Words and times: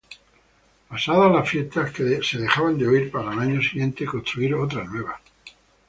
Pasadas 0.89 1.31
las 1.31 1.47
fiestas 1.47 1.91
se 1.95 2.39
dejaban 2.39 2.75
de 2.79 2.87
oír, 2.87 3.11
para 3.11 3.33
el 3.33 3.37
año 3.39 3.61
siguiente 3.61 4.03
construir 4.07 4.55
otra 4.55 4.83
nueva. 4.83 5.21